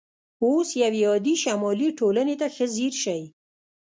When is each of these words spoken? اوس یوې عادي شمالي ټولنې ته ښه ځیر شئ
اوس 0.45 0.69
یوې 0.81 1.01
عادي 1.09 1.35
شمالي 1.43 1.89
ټولنې 1.99 2.35
ته 2.41 2.47
ښه 2.55 2.65
ځیر 2.75 2.93
شئ 3.03 3.21